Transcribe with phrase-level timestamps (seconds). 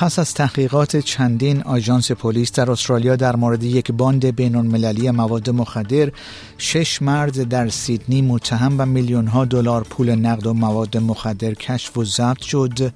[0.00, 5.50] پس از تحقیقات چندین آژانس پلیس در استرالیا در مورد یک باند بین المللی مواد
[5.50, 6.10] مخدر
[6.58, 11.98] شش مرد در سیدنی متهم و میلیون ها دلار پول نقد و مواد مخدر کشف
[11.98, 12.92] و ضبط شد.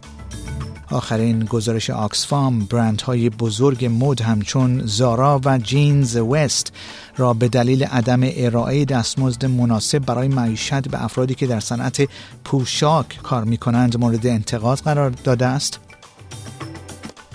[0.90, 6.72] آخرین گزارش آکسفام برندهای بزرگ مد همچون زارا و جینز وست
[7.16, 12.08] را به دلیل عدم ارائه دستمزد مناسب برای معیشت به افرادی که در صنعت
[12.44, 15.80] پوشاک کار می کنند مورد انتقاد قرار داده است.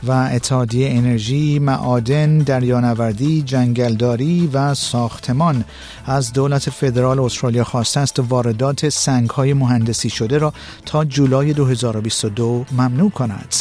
[0.04, 5.66] و اتحادیه انرژی، معادن، دریانوردی، جنگلداری و ساختمان
[6.06, 10.54] از دولت فدرال استرالیا خواسته است واردات سنگهای مهندسی شده را
[10.86, 13.56] تا جولای 2022 ممنوع کند.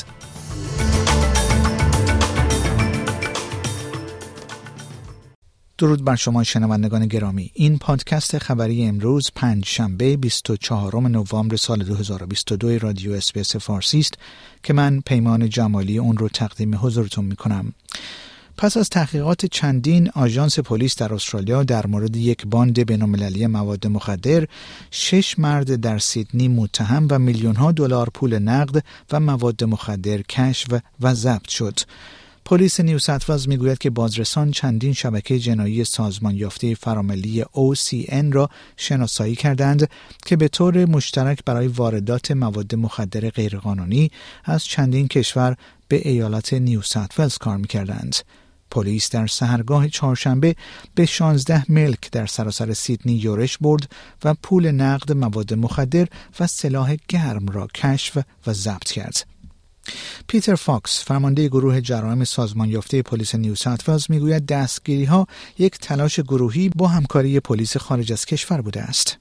[5.79, 12.79] درود بر شما شنوندگان گرامی این پادکست خبری امروز پنج شنبه 24 نوامبر سال 2022
[12.79, 14.15] رادیو اسپیس فارسی است
[14.63, 17.73] که من پیمان جمالی اون رو تقدیم حضورتون می کنم.
[18.57, 24.47] پس از تحقیقات چندین آژانس پلیس در استرالیا در مورد یک باند بینالمللی مواد مخدر
[24.91, 30.81] شش مرد در سیدنی متهم و میلیون ها دلار پول نقد و مواد مخدر کشف
[31.01, 31.81] و ضبط شد
[32.49, 39.35] پلیس نیو ساتوالز می‌گوید که بازرسان چندین شبکه جنایی سازمان یافته فراملی OCN را شناسایی
[39.35, 39.91] کردند
[40.27, 44.11] که به طور مشترک برای واردات مواد مخدر غیرقانونی
[44.45, 45.57] از چندین کشور
[45.89, 48.17] به ایالت نیو ساوت ولز کار می‌کردند.
[48.71, 50.57] پلیس در سحرگاه چهارشنبه
[50.95, 53.93] به 16 ملک در سراسر سیدنی یورش برد
[54.25, 56.07] و پول نقد مواد مخدر
[56.41, 59.38] و سلاح گرم را کشف و ضبط کرد.
[60.29, 65.27] پیتر فاکس فرمانده گروه جرایم سازمان یافته پلیس نیو ساوت می‌گوید دستگیری ها
[65.59, 69.19] یک تلاش گروهی با همکاری پلیس خارج از کشور بوده است.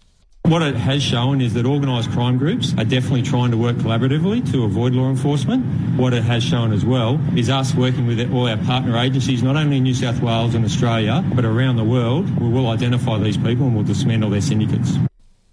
[0.47, 4.49] What it has shown is that organised crime groups are definitely trying to work collaboratively
[4.53, 5.61] to avoid law enforcement.
[5.97, 9.57] What it has shown as well is us working with all our partner agencies, not
[9.57, 12.23] only in New South Wales and Australia, but around the world.
[12.39, 14.91] We will identify these people and we'll dismantle their syndicates.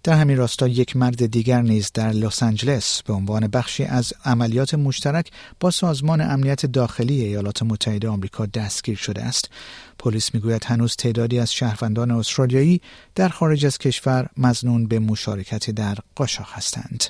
[0.04, 4.74] در همین راستا یک مرد دیگر نیز در لس آنجلس به عنوان بخشی از عملیات
[4.74, 9.50] مشترک با سازمان امنیت داخلی ایالات متحده آمریکا دستگیر شده است.
[9.98, 12.80] پلیس می‌گوید هنوز تعدادی از شهروندان استرالیایی
[13.14, 17.04] در خارج از کشور مزنون به مشارکت در قاچاق هستند.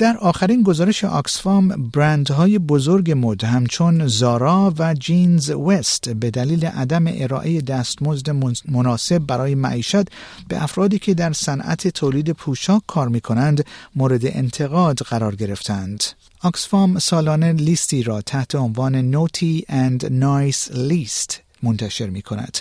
[0.00, 7.04] در آخرین گزارش آکسفام برندهای بزرگ مد همچون زارا و جینز وست به دلیل عدم
[7.06, 8.30] ارائه دستمزد
[8.68, 10.04] مناسب برای معیشت
[10.48, 13.64] به افرادی که در صنعت تولید پوشاک کار می کنند
[13.96, 16.04] مورد انتقاد قرار گرفتند.
[16.42, 22.58] آکسفام سالانه لیستی را تحت عنوان نوتی اند نایس لیست منتشر می کند.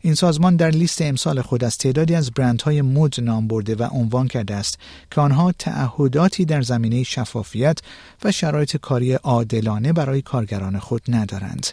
[0.00, 4.28] این سازمان در لیست امسال خود از تعدادی از برندهای مد نام برده و عنوان
[4.28, 4.78] کرده است
[5.10, 7.78] که آنها تعهداتی در زمینه شفافیت
[8.24, 11.66] و شرایط کاری عادلانه برای کارگران خود ندارند.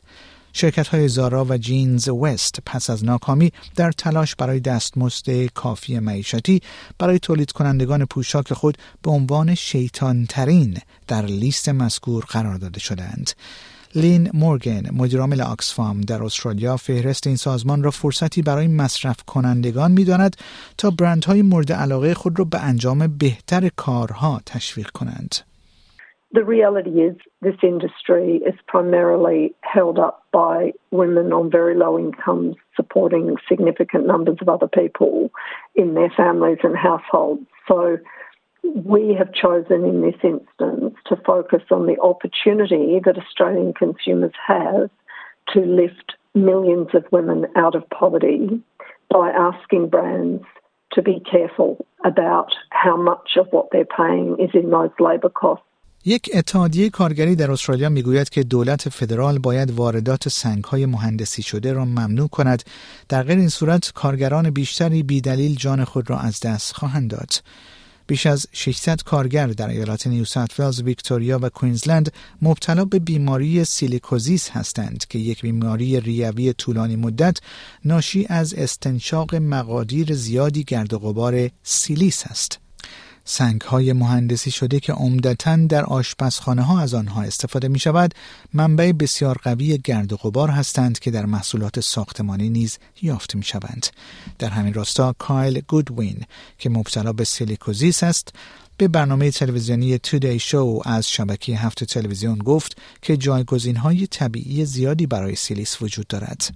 [0.53, 6.62] شرکت های زارا و جینز وست پس از ناکامی در تلاش برای دستمزد کافی معیشتی
[6.97, 13.31] برای تولید کنندگان پوشاک خود به عنوان شیطان ترین در لیست مذکور قرار داده شدند.
[13.95, 20.35] لین مورگن مدیرعامل آکسفام در استرالیا فهرست این سازمان را فرصتی برای مصرف کنندگان می‌داند
[20.77, 25.35] تا برندهای مورد علاقه خود را به انجام بهتر کارها تشویق کنند.
[26.31, 32.56] The reality is this industry is primarily held up by women on very low incomes
[32.75, 35.31] supporting significant numbers of other people
[35.81, 37.47] in their families and households.
[37.67, 37.97] So
[38.64, 44.89] we have chosen in this instance to focus on the opportunity that Australian consumers have
[45.54, 48.62] to lift millions of women out of poverty
[49.10, 50.44] by asking brands
[50.94, 55.66] to be careful about how much of what they're paying is in those labour costs.
[56.06, 61.86] یک اتحادیه کارگری در استرالیا می‌گوید که دولت فدرال باید واردات سنگهای مهندسی شده را
[61.86, 62.63] ممنوع کند
[63.10, 67.30] در غیر این صورت کارگران بیشتری بیدلیل جان خود را از دست خواهند داد
[68.09, 74.50] بیش از 600 کارگر در ایالات نیو ساوت ویکتوریا و کوینزلند مبتلا به بیماری سیلیکوزیس
[74.50, 77.38] هستند که یک بیماری ریوی طولانی مدت
[77.85, 82.69] ناشی از استنشاق مقادیر زیادی گرد و غبار سیلیس است.
[83.31, 88.14] سنگ های مهندسی شده که عمدتا در آشپزخانه ها از آنها استفاده می شود
[88.54, 93.88] منبع بسیار قوی گرد و غبار هستند که در محصولات ساختمانی نیز یافت می شوند.
[94.40, 96.24] در همین راستا کایل گودوین
[96.58, 98.34] که مبتلا به سیلیکوزیس است
[98.78, 105.08] به برنامه تلویزیونی تودی شو از شبکه هفت تلویزیون گفت که جایگزین های طبیعی زیادی
[105.08, 106.54] برای سیلیس وجود دارد.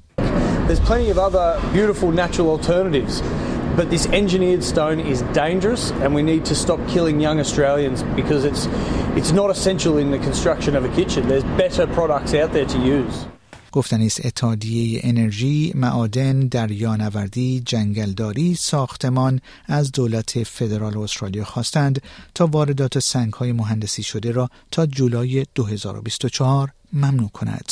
[0.68, 3.22] There's plenty of other beautiful natural alternatives.
[3.76, 8.46] But this engineered stone is dangerous, and we need to stop killing young Australians because
[8.46, 8.68] it's,
[9.20, 11.28] it's not essential in the construction of a kitchen.
[11.28, 13.26] There's better products out there to use.
[13.72, 22.02] گفتنی است اتحادیه انرژی، معادن، دریانوردی، جنگلداری، ساختمان از دولت فدرال استرالیا خواستند
[22.36, 27.72] تا واردات سنگهای مهندسی شده را تا جولای 2024 ممنوع کند.